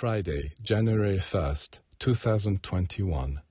[0.00, 3.42] Friday, January 1st, 2021.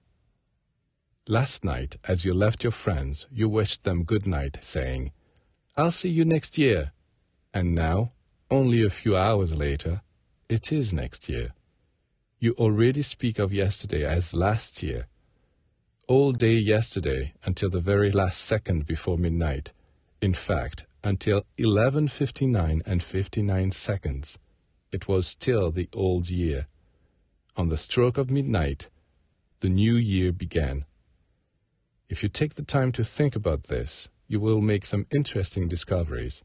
[1.28, 5.12] Last night, as you left your friends, you wished them good night, saying,
[5.78, 6.92] I'll see you next year.
[7.54, 8.14] And now,
[8.50, 10.02] only a few hours later,
[10.50, 11.54] it is next year.
[12.40, 15.06] You already speak of yesterday as last year.
[16.08, 19.72] All day yesterday until the very last second before midnight,
[20.20, 24.40] in fact, until 11.59 and 59 seconds,
[24.92, 26.68] it was still the old year.
[27.56, 28.90] On the stroke of midnight,
[29.60, 30.86] the new year began.
[32.08, 36.44] If you take the time to think about this, you will make some interesting discoveries.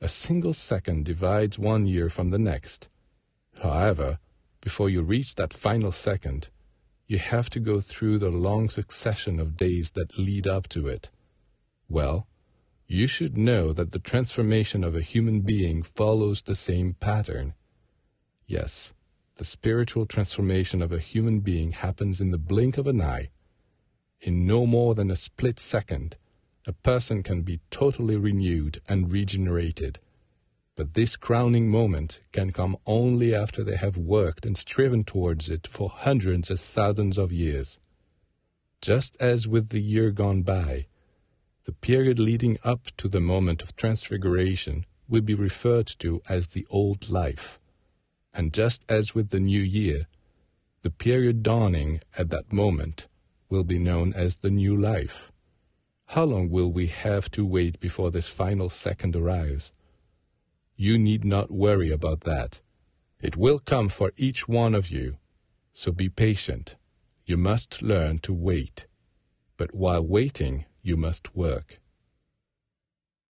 [0.00, 2.88] A single second divides one year from the next.
[3.62, 4.18] However,
[4.60, 6.50] before you reach that final second,
[7.06, 11.10] you have to go through the long succession of days that lead up to it.
[11.88, 12.26] Well,
[12.86, 17.54] you should know that the transformation of a human being follows the same pattern.
[18.46, 18.92] Yes,
[19.36, 23.30] the spiritual transformation of a human being happens in the blink of an eye.
[24.20, 26.16] In no more than a split second,
[26.66, 29.98] a person can be totally renewed and regenerated.
[30.76, 35.66] But this crowning moment can come only after they have worked and striven towards it
[35.66, 37.78] for hundreds of thousands of years.
[38.80, 40.86] Just as with the year gone by,
[41.64, 46.66] the period leading up to the moment of transfiguration will be referred to as the
[46.70, 47.58] old life.
[48.34, 50.08] And just as with the new year,
[50.82, 53.06] the period dawning at that moment
[53.48, 55.30] will be known as the new life.
[56.06, 59.72] How long will we have to wait before this final second arrives?
[60.76, 62.60] You need not worry about that.
[63.22, 65.18] It will come for each one of you.
[65.72, 66.76] So be patient.
[67.24, 68.86] You must learn to wait.
[69.56, 71.80] But while waiting, you must work.